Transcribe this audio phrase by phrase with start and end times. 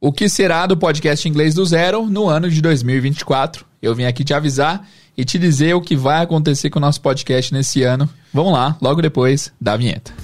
[0.00, 3.66] O que será do podcast Inglês do Zero no ano de 2024?
[3.82, 7.00] Eu vim aqui te avisar e te dizer o que vai acontecer com o nosso
[7.00, 8.08] podcast nesse ano.
[8.32, 10.14] Vamos lá, logo depois da vinheta.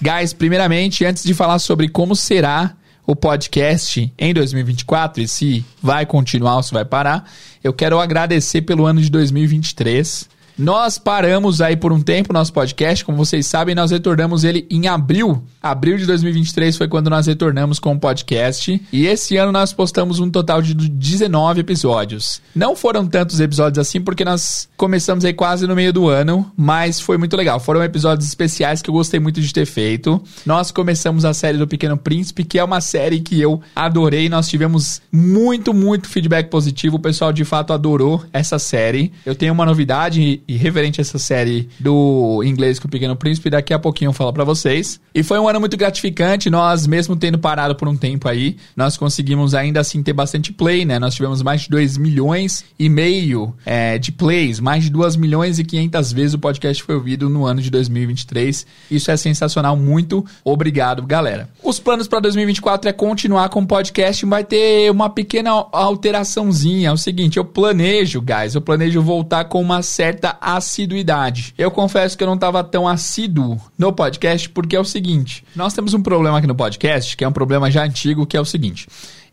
[0.00, 2.74] Guys, primeiramente, antes de falar sobre como será
[3.06, 7.30] o podcast em 2024 e se vai continuar ou se vai parar,
[7.62, 10.28] eu quero agradecer pelo ano de 2023.
[10.58, 14.88] Nós paramos aí por um tempo nosso podcast, como vocês sabem, nós retornamos ele em
[14.88, 15.44] abril.
[15.62, 18.80] Abril de 2023 foi quando nós retornamos com o podcast.
[18.90, 22.40] E esse ano nós postamos um total de 19 episódios.
[22.54, 27.00] Não foram tantos episódios assim, porque nós começamos aí quase no meio do ano, mas
[27.00, 27.60] foi muito legal.
[27.60, 30.22] Foram episódios especiais que eu gostei muito de ter feito.
[30.46, 34.30] Nós começamos a série do Pequeno Príncipe, que é uma série que eu adorei.
[34.30, 36.96] Nós tivemos muito, muito feedback positivo.
[36.96, 39.12] O pessoal de fato adorou essa série.
[39.26, 43.50] Eu tenho uma novidade e referente a essa série do inglês com o Pequeno Príncipe,
[43.50, 45.00] daqui a pouquinho eu falo para vocês.
[45.14, 48.96] E foi um ano muito gratificante, nós mesmo tendo parado por um tempo aí, nós
[48.96, 50.98] conseguimos ainda assim ter bastante play, né?
[50.98, 55.58] Nós tivemos mais de 2 milhões e meio é, de plays, mais de 2 milhões
[55.58, 58.66] e 500 vezes o podcast foi ouvido no ano de 2023.
[58.90, 61.48] Isso é sensacional, muito obrigado, galera.
[61.62, 66.90] Os planos para 2024 é continuar com o podcast, vai ter uma pequena alteraçãozinha.
[66.90, 71.54] É o seguinte, eu planejo, guys, eu planejo voltar com uma certa assiduidade.
[71.56, 75.74] Eu confesso que eu não estava tão assíduo no podcast porque é o seguinte: nós
[75.74, 78.44] temos um problema aqui no podcast, que é um problema já antigo, que é o
[78.44, 78.88] seguinte.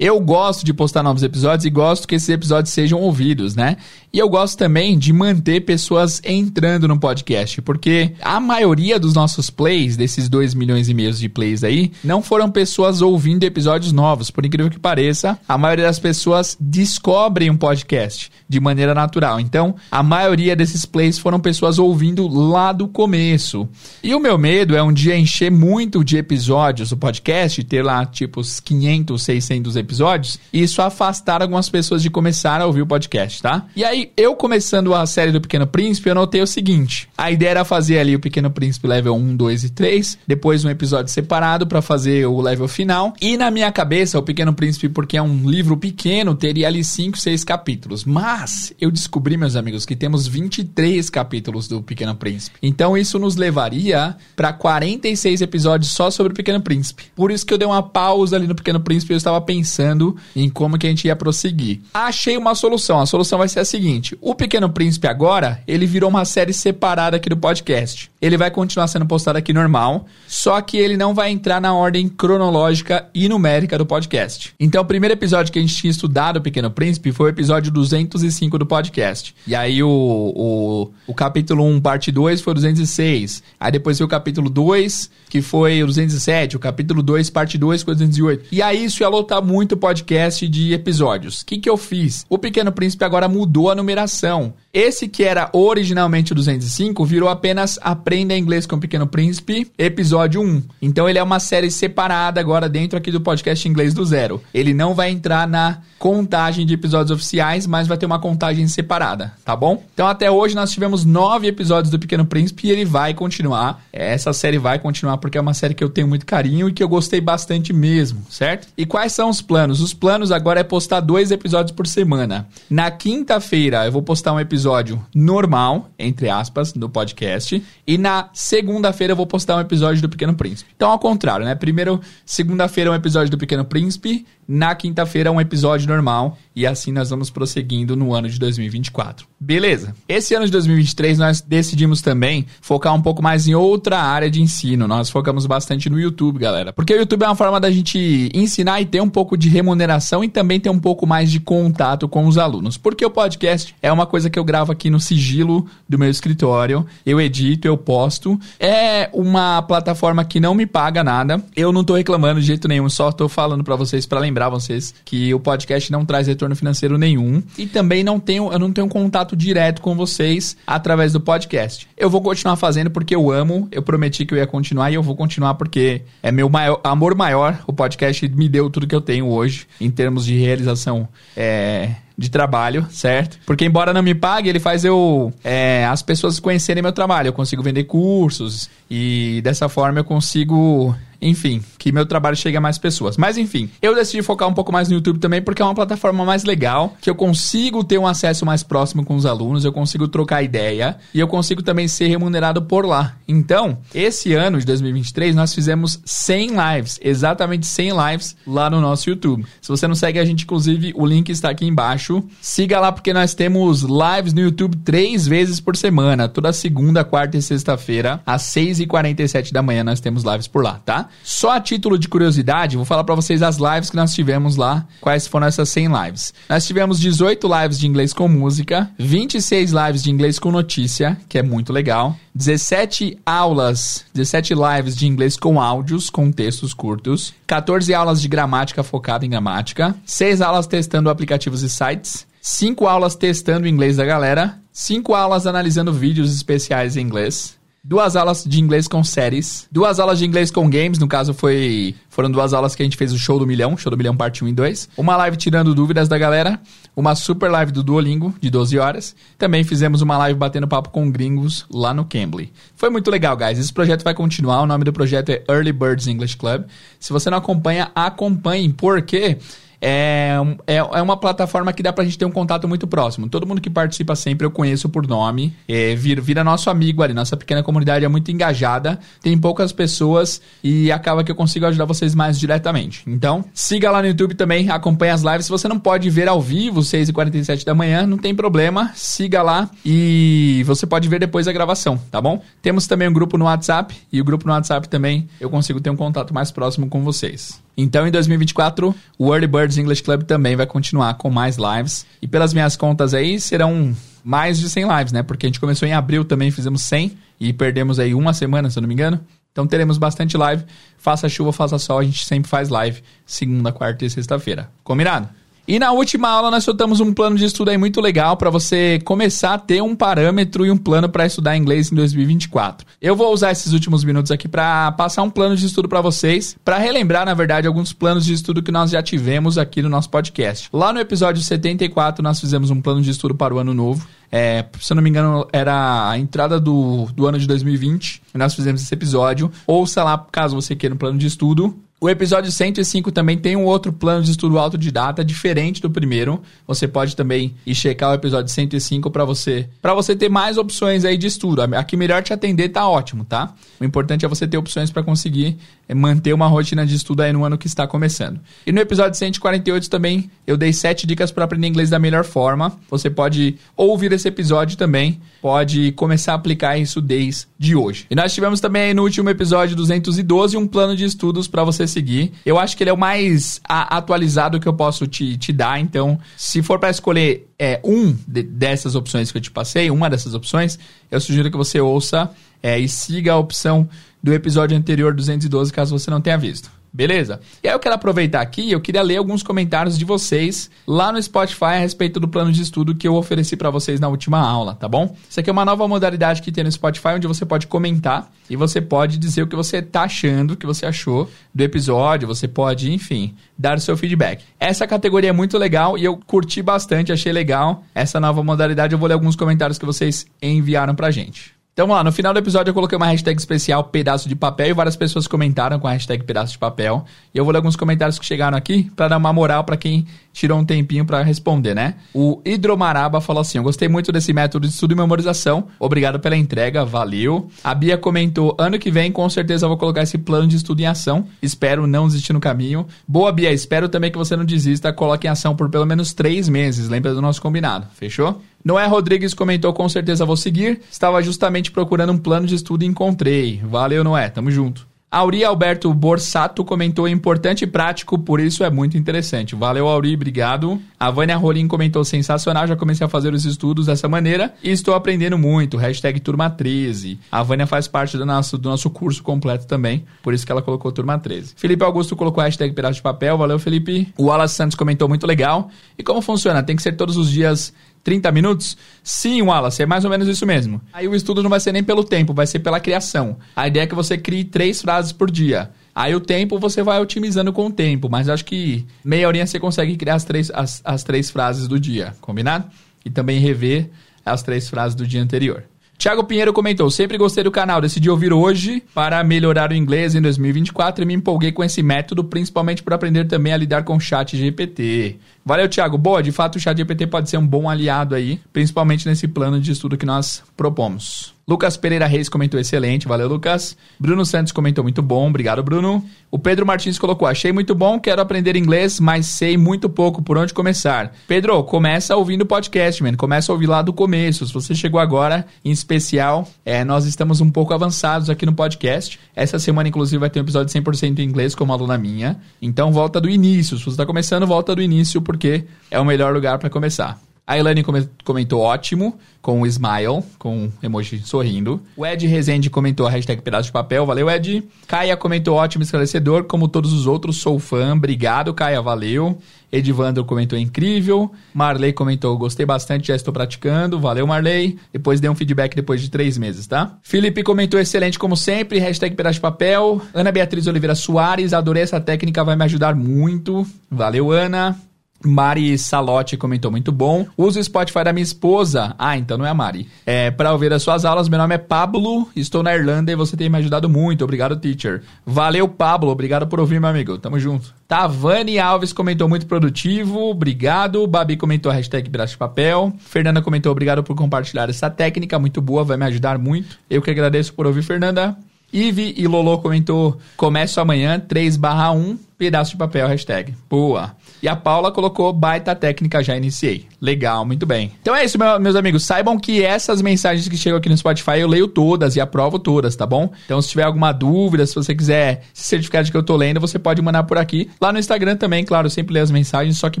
[0.04, 3.76] Eu gosto de postar novos episódios e gosto que esses episódios sejam ouvidos, né?
[4.12, 9.48] E eu gosto também de manter pessoas entrando no podcast, porque a maioria dos nossos
[9.48, 14.28] plays, desses 2 milhões e meio de plays aí, não foram pessoas ouvindo episódios novos.
[14.28, 19.38] Por incrível que pareça, a maioria das pessoas descobrem um podcast de maneira natural.
[19.38, 23.68] Então, a maioria desses plays foram pessoas ouvindo lá do começo.
[24.02, 28.04] E o meu medo é um dia encher muito de episódios do podcast, ter lá
[28.04, 32.86] tipo 500, 600 episódios episódios, e isso afastar algumas pessoas de começar a ouvir o
[32.86, 33.66] podcast, tá?
[33.76, 37.50] E aí, eu começando a série do Pequeno Príncipe, eu notei o seguinte: a ideia
[37.50, 41.66] era fazer ali o Pequeno Príncipe level 1, 2 e 3, depois um episódio separado
[41.66, 43.12] para fazer o level final.
[43.20, 47.18] E na minha cabeça, o Pequeno Príncipe, porque é um livro pequeno, teria ali 5,
[47.18, 48.04] 6 capítulos.
[48.04, 52.58] Mas eu descobri, meus amigos, que temos 23 capítulos do Pequeno Príncipe.
[52.62, 57.04] Então isso nos levaria para 46 episódios só sobre o Pequeno Príncipe.
[57.14, 60.16] Por isso que eu dei uma pausa ali no Pequeno Príncipe, eu estava pensando pensando
[60.36, 61.80] em como que a gente ia prosseguir.
[61.92, 63.00] Achei uma solução.
[63.00, 67.16] A solução vai ser a seguinte: o Pequeno Príncipe agora, ele virou uma série separada
[67.16, 68.10] aqui do podcast.
[68.20, 72.08] Ele vai continuar sendo postado aqui normal, só que ele não vai entrar na ordem
[72.08, 74.54] cronológica e numérica do podcast.
[74.60, 77.72] Então, o primeiro episódio que a gente tinha estudado o Pequeno Príncipe foi o episódio
[77.72, 79.34] 205 do podcast.
[79.44, 83.42] E aí o, o, o capítulo 1, parte 2 foi 206.
[83.58, 86.56] Aí depois o capítulo 2, que foi o 207.
[86.56, 88.46] O capítulo 2, parte 2 foi 208.
[88.52, 91.42] E aí isso ia lotar muito muito podcast de episódios.
[91.42, 92.26] O que, que eu fiz?
[92.28, 94.54] O Pequeno Príncipe agora mudou a numeração.
[94.74, 100.62] Esse que era originalmente 205 virou apenas Aprenda Inglês com o Pequeno Príncipe, episódio 1.
[100.80, 104.42] Então ele é uma série separada agora dentro aqui do podcast Inglês do Zero.
[104.54, 109.34] Ele não vai entrar na contagem de episódios oficiais, mas vai ter uma contagem separada,
[109.44, 109.84] tá bom?
[109.92, 113.84] Então até hoje nós tivemos nove episódios do Pequeno Príncipe e ele vai continuar.
[113.92, 116.82] Essa série vai continuar porque é uma série que eu tenho muito carinho e que
[116.82, 118.68] eu gostei bastante mesmo, certo?
[118.74, 119.82] E quais são os planos?
[119.82, 122.48] Os planos agora é postar dois episódios por semana.
[122.70, 127.62] Na quinta-feira eu vou postar um episódio episódio normal, entre aspas, do podcast.
[127.84, 130.70] E na segunda-feira eu vou postar um episódio do Pequeno Príncipe.
[130.76, 131.54] Então, ao contrário, né?
[131.56, 134.24] Primeiro, segunda-feira é um episódio do Pequeno Príncipe.
[134.46, 136.36] Na quinta-feira um episódio normal.
[136.54, 139.26] E assim nós vamos prosseguindo no ano de 2024.
[139.40, 139.94] Beleza.
[140.06, 144.42] Esse ano de 2023 nós decidimos também focar um pouco mais em outra área de
[144.42, 144.86] ensino.
[144.86, 146.72] Nós focamos bastante no YouTube, galera.
[146.72, 150.22] Porque o YouTube é uma forma da gente ensinar e ter um pouco de remuneração
[150.22, 152.76] e também ter um pouco mais de contato com os alunos.
[152.76, 156.84] Porque o podcast é uma coisa que eu gravo aqui no sigilo do meu escritório.
[157.06, 158.38] Eu edito, eu posto.
[158.60, 161.42] É uma plataforma que não me paga nada.
[161.56, 164.94] Eu não tô reclamando de jeito nenhum, só tô falando para vocês para lembrar vocês
[165.04, 168.88] que o podcast não traz retorno financeiro nenhum e também não tenho eu não tenho
[168.88, 171.88] contato direto com vocês através do podcast.
[171.96, 175.02] Eu vou continuar fazendo porque eu amo, eu prometi que eu ia continuar e eu
[175.02, 177.62] vou continuar porque é meu maior, amor maior.
[177.66, 182.30] O podcast me deu tudo que eu tenho hoje em termos de realização é, de
[182.30, 183.38] trabalho, certo?
[183.46, 187.28] Porque embora não me pague, ele faz eu é, as pessoas conhecerem meu trabalho.
[187.28, 192.60] Eu consigo vender cursos e dessa forma eu consigo enfim, que meu trabalho chegue a
[192.60, 193.16] mais pessoas.
[193.16, 196.24] Mas enfim, eu decidi focar um pouco mais no YouTube também porque é uma plataforma
[196.24, 200.08] mais legal, que eu consigo ter um acesso mais próximo com os alunos, eu consigo
[200.08, 203.14] trocar ideia e eu consigo também ser remunerado por lá.
[203.28, 209.08] Então, esse ano de 2023 nós fizemos 100 lives, exatamente 100 lives lá no nosso
[209.08, 209.46] YouTube.
[209.60, 212.01] Se você não segue a gente, inclusive, o link está aqui embaixo.
[212.40, 217.36] Siga lá porque nós temos lives no YouTube três vezes por semana, toda segunda, quarta
[217.36, 221.08] e sexta-feira, às 6h47 da manhã nós temos lives por lá, tá?
[221.22, 224.86] Só a título de curiosidade, vou falar para vocês as lives que nós tivemos lá,
[225.00, 226.34] quais foram essas 100 lives.
[226.48, 231.38] Nós tivemos 18 lives de inglês com música, 26 lives de inglês com notícia, que
[231.38, 237.92] é muito legal, 17 aulas, 17 lives de inglês com áudios, com textos curtos, 14
[237.94, 243.66] aulas de gramática focada em gramática, 6 aulas testando aplicativos e sites, 5 aulas testando
[243.66, 248.86] o inglês da galera, 5 aulas analisando vídeos especiais em inglês, duas aulas de inglês
[248.86, 252.82] com séries, duas aulas de inglês com games, no caso foi foram duas aulas que
[252.82, 255.16] a gente fez o Show do Milhão, Show do Milhão parte 1 e 2, uma
[255.16, 256.60] live tirando dúvidas da galera,
[256.94, 261.10] uma super live do Duolingo de 12 horas, também fizemos uma live batendo papo com
[261.10, 262.52] gringos lá no Cambly.
[262.76, 263.58] Foi muito legal, guys.
[263.58, 266.64] Esse projeto vai continuar, o nome do projeto é Early Birds English Club.
[267.00, 269.38] Se você não acompanha, acompanhe, porque
[269.84, 273.28] é, é, é uma plataforma que dá pra gente ter um contato muito próximo.
[273.28, 277.12] Todo mundo que participa sempre eu conheço por nome, é, vira, vira nosso amigo ali.
[277.12, 281.84] Nossa pequena comunidade é muito engajada, tem poucas pessoas e acaba que eu consigo ajudar
[281.84, 283.02] vocês mais diretamente.
[283.08, 285.46] Então, siga lá no YouTube também, acompanhe as lives.
[285.46, 289.68] Se você não pode ver ao vivo, 6h47 da manhã, não tem problema, siga lá
[289.84, 292.40] e você pode ver depois a gravação, tá bom?
[292.60, 295.90] Temos também um grupo no WhatsApp e o grupo no WhatsApp também eu consigo ter
[295.90, 297.60] um contato mais próximo com vocês.
[297.76, 302.06] Então, em 2024, o Early Birds English Club também vai continuar com mais lives.
[302.20, 305.22] E pelas minhas contas aí, serão mais de 100 lives, né?
[305.22, 308.78] Porque a gente começou em abril também, fizemos 100 e perdemos aí uma semana, se
[308.78, 309.20] eu não me engano.
[309.52, 310.64] Então teremos bastante live.
[310.96, 314.70] Faça chuva, faça sol, a gente sempre faz live segunda, quarta e sexta-feira.
[314.82, 315.28] Combinado?
[315.66, 318.98] E na última aula nós soltamos um plano de estudo aí muito legal para você
[319.04, 322.84] começar a ter um parâmetro e um plano para estudar inglês em 2024.
[323.00, 326.56] Eu vou usar esses últimos minutos aqui para passar um plano de estudo para vocês,
[326.64, 330.10] para relembrar, na verdade, alguns planos de estudo que nós já tivemos aqui no nosso
[330.10, 330.68] podcast.
[330.72, 334.04] Lá no episódio 74 nós fizemos um plano de estudo para o ano novo.
[334.32, 338.22] É, se eu não me engano, era a entrada do, do ano de 2020.
[338.34, 339.52] Nós fizemos esse episódio.
[339.66, 341.78] Ouça lá, caso você queira um plano de estudo.
[342.02, 346.42] O episódio 105 também tem um outro plano de estudo autodidata diferente do primeiro.
[346.66, 351.04] Você pode também ir checar o episódio 105 para você, para você ter mais opções
[351.04, 351.62] aí de estudo.
[351.62, 353.54] A que melhor te atender tá ótimo, tá?
[353.78, 355.56] O importante é você ter opções para conseguir
[355.88, 358.40] é, manter uma rotina de estudo aí no ano que está começando.
[358.66, 362.76] E no episódio 148 também eu dei sete dicas para aprender inglês da melhor forma.
[362.90, 368.06] Você pode ouvir esse episódio também, pode começar a aplicar isso desde hoje.
[368.10, 371.91] E nós tivemos também aí no último episódio 212 um plano de estudos para você
[371.92, 372.32] seguir.
[372.44, 375.80] Eu acho que ele é o mais atualizado que eu posso te, te dar.
[375.80, 380.08] Então, se for para escolher é, um de, dessas opções que eu te passei, uma
[380.10, 380.78] dessas opções,
[381.10, 382.30] eu sugiro que você ouça
[382.62, 383.88] é, e siga a opção
[384.22, 386.70] do episódio anterior 212, caso você não tenha visto.
[386.92, 387.40] Beleza?
[387.62, 391.22] E aí eu quero aproveitar aqui, eu queria ler alguns comentários de vocês lá no
[391.22, 394.74] Spotify a respeito do plano de estudo que eu ofereci para vocês na última aula,
[394.74, 395.16] tá bom?
[395.28, 398.56] Isso aqui é uma nova modalidade que tem no Spotify onde você pode comentar e
[398.56, 402.46] você pode dizer o que você tá achando, o que você achou do episódio, você
[402.46, 404.44] pode, enfim, dar o seu feedback.
[404.60, 408.92] Essa categoria é muito legal e eu curti bastante, achei legal essa nova modalidade.
[408.92, 411.51] Eu vou ler alguns comentários que vocês enviaram pra gente.
[411.74, 414.66] Então vamos lá, no final do episódio eu coloquei uma hashtag especial pedaço de papel
[414.68, 417.06] e várias pessoas comentaram com a hashtag pedaço de papel.
[417.32, 420.06] E eu vou ler alguns comentários que chegaram aqui para dar uma moral para quem
[420.34, 421.94] tirou um tempinho para responder, né?
[422.12, 425.66] O Hidromaraba falou assim: Eu gostei muito desse método de estudo e memorização.
[425.78, 427.48] Obrigado pela entrega, valeu.
[427.64, 430.86] A Bia comentou: Ano que vem, com certeza, vou colocar esse plano de estudo em
[430.86, 431.26] ação.
[431.40, 432.86] Espero não desistir no caminho.
[433.08, 434.92] Boa, Bia, espero também que você não desista.
[434.92, 436.90] Coloque em ação por pelo menos três meses.
[436.90, 438.42] Lembra do nosso combinado, fechou?
[438.64, 440.80] Noé Rodrigues comentou, com certeza vou seguir.
[440.90, 443.60] Estava justamente procurando um plano de estudo e encontrei.
[443.64, 444.92] Valeu, Noé, tamo junto.
[445.12, 449.54] Auri Alberto Borsato comentou importante e prático, por isso é muito interessante.
[449.54, 450.80] Valeu, Auri, obrigado.
[450.98, 454.94] A Vânia Rolim comentou sensacional, já comecei a fazer os estudos dessa maneira e estou
[454.94, 455.76] aprendendo muito.
[455.76, 457.20] Hashtag turma 13.
[457.30, 460.62] A Vânia faz parte do nosso, do nosso curso completo também, por isso que ela
[460.62, 461.52] colocou turma 13.
[461.58, 464.10] Felipe Augusto colocou hashtag pedaço de papel, valeu, Felipe.
[464.16, 465.68] O Wallace Santos comentou muito legal.
[465.98, 466.62] E como funciona?
[466.62, 468.76] Tem que ser todos os dias 30 minutos?
[469.02, 470.80] Sim, Wallace, é mais ou menos isso mesmo.
[470.92, 473.36] Aí o estudo não vai ser nem pelo tempo, vai ser pela criação.
[473.54, 475.70] A ideia é que você crie três frases por dia.
[475.94, 479.60] Aí o tempo você vai otimizando com o tempo, mas acho que meia horinha você
[479.60, 482.66] consegue criar as três, as, as três frases do dia, combinado?
[483.04, 483.90] E também rever
[484.24, 485.64] as três frases do dia anterior.
[485.98, 490.20] Tiago Pinheiro comentou: sempre gostei do canal, decidi ouvir hoje para melhorar o inglês em
[490.20, 494.00] 2024 e me empolguei com esse método, principalmente por aprender também a lidar com o
[494.00, 495.16] chat GPT.
[495.44, 495.96] Valeu, Tiago.
[495.96, 499.60] Boa, de fato o chat GPT pode ser um bom aliado aí, principalmente nesse plano
[499.60, 501.34] de estudo que nós propomos.
[501.46, 503.76] Lucas Pereira Reis comentou excelente, valeu Lucas.
[503.98, 506.04] Bruno Santos comentou muito bom, obrigado Bruno.
[506.30, 510.38] O Pedro Martins colocou, achei muito bom, quero aprender inglês, mas sei muito pouco por
[510.38, 511.12] onde começar.
[511.26, 514.46] Pedro, começa ouvindo o podcast, man, começa a ouvir lá do começo.
[514.46, 519.18] Se você chegou agora, em especial, é, nós estamos um pouco avançados aqui no podcast.
[519.34, 522.40] Essa semana, inclusive, vai ter um episódio 100% em inglês como aluna minha.
[522.60, 523.76] Então, volta do início.
[523.76, 527.20] Se você está começando, volta do início, porque é o melhor lugar para começar.
[527.52, 531.82] A comentou ótimo, com o smile, com um emoji sorrindo.
[531.94, 534.64] O Ed Rezende comentou a hashtag pedaço de papel, valeu Ed.
[534.86, 539.36] Caia comentou ótimo, esclarecedor, como todos os outros, sou fã, obrigado Caia, valeu.
[539.70, 541.30] Edivandro comentou incrível.
[541.52, 544.78] Marley comentou, gostei bastante, já estou praticando, valeu Marley.
[544.90, 546.98] Depois dei um feedback depois de três meses, tá?
[547.02, 550.00] Felipe comentou excelente como sempre, hashtag pedaço de papel.
[550.14, 553.66] Ana Beatriz Oliveira Soares, adorei essa técnica, vai me ajudar muito.
[553.90, 554.78] Valeu Ana.
[555.24, 557.26] Mari Salotti comentou muito bom.
[557.36, 558.94] Uso o Spotify da minha esposa.
[558.98, 559.88] Ah, então não é a Mari.
[560.04, 563.36] É, para ouvir as suas aulas, meu nome é Pablo, estou na Irlanda e você
[563.36, 564.24] tem me ajudado muito.
[564.24, 565.02] Obrigado, teacher.
[565.24, 566.10] Valeu, Pablo.
[566.10, 567.18] Obrigado por ouvir, meu amigo.
[567.18, 567.74] Tamo junto.
[567.86, 570.30] Tavani Alves comentou muito produtivo.
[570.30, 571.06] Obrigado.
[571.06, 572.92] Babi comentou a hashtag braço de papel.
[572.98, 575.38] Fernanda comentou obrigado por compartilhar essa técnica.
[575.38, 576.78] Muito boa, vai me ajudar muito.
[576.88, 578.36] Eu que agradeço por ouvir, Fernanda.
[578.72, 583.54] Ive e Lolo comentou: começo amanhã, 3 barra 1, pedaço de papel, hashtag.
[583.70, 584.16] Boa.
[584.42, 586.88] E a Paula colocou baita técnica, já iniciei.
[587.00, 587.92] Legal, muito bem.
[588.02, 589.04] Então é isso, meu, meus amigos.
[589.04, 592.96] Saibam que essas mensagens que chegam aqui no Spotify eu leio todas e aprovo todas,
[592.96, 593.30] tá bom?
[593.44, 596.58] Então se tiver alguma dúvida, se você quiser se certificar de que eu tô lendo,
[596.58, 597.70] você pode mandar por aqui.
[597.80, 600.00] Lá no Instagram também, claro, eu sempre leio as mensagens, só que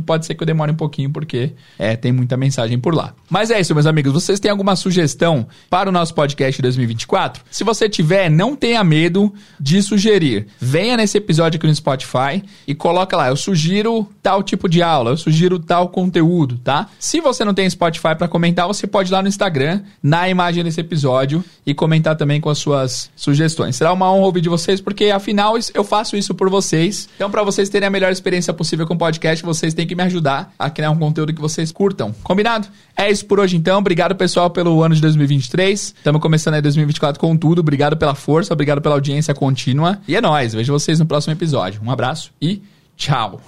[0.00, 3.14] pode ser que eu demore um pouquinho porque é, tem muita mensagem por lá.
[3.30, 4.12] Mas é isso, meus amigos.
[4.12, 7.44] Vocês têm alguma sugestão para o nosso podcast 2024?
[7.48, 10.48] Se você tiver, não tenha medo de sugerir.
[10.58, 12.31] Venha nesse episódio aqui no Spotify
[12.66, 16.88] e coloca lá, eu sugiro tal tipo de aula, eu sugiro tal conteúdo, tá?
[16.98, 20.62] Se você não tem Spotify para comentar, você pode ir lá no Instagram, na imagem
[20.62, 23.76] desse episódio e comentar também com as suas sugestões.
[23.76, 27.08] Será uma honra ouvir de vocês, porque afinal eu faço isso por vocês.
[27.16, 30.02] Então, para vocês terem a melhor experiência possível com o podcast, vocês têm que me
[30.02, 32.14] ajudar a criar um conteúdo que vocês curtam.
[32.22, 32.68] Combinado?
[32.96, 33.78] É isso por hoje então.
[33.78, 35.94] Obrigado, pessoal, pelo ano de 2023.
[35.96, 37.60] Estamos começando aí 2024 com tudo.
[37.60, 40.00] Obrigado pela força, obrigado pela audiência contínua.
[40.06, 40.54] E é nóis.
[40.54, 41.80] Vejo vocês no próximo episódio.
[41.84, 41.90] Um
[42.22, 42.62] abraço e
[42.96, 43.40] tchau.